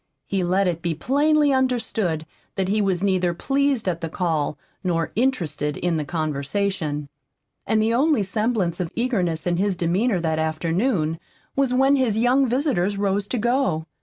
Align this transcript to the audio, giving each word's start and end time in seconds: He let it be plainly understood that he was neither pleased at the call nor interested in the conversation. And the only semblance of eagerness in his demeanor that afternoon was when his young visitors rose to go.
He 0.25 0.43
let 0.43 0.67
it 0.67 0.81
be 0.81 0.95
plainly 0.95 1.53
understood 1.53 2.25
that 2.55 2.69
he 2.69 2.81
was 2.81 3.03
neither 3.03 3.35
pleased 3.35 3.87
at 3.87 4.01
the 4.01 4.09
call 4.09 4.57
nor 4.83 5.11
interested 5.15 5.77
in 5.77 5.97
the 5.97 6.03
conversation. 6.05 7.07
And 7.67 7.79
the 7.79 7.93
only 7.93 8.23
semblance 8.23 8.79
of 8.79 8.91
eagerness 8.95 9.45
in 9.45 9.57
his 9.57 9.75
demeanor 9.77 10.19
that 10.19 10.39
afternoon 10.39 11.19
was 11.55 11.71
when 11.71 11.97
his 11.97 12.17
young 12.17 12.47
visitors 12.49 12.97
rose 12.97 13.27
to 13.27 13.37
go. 13.37 13.85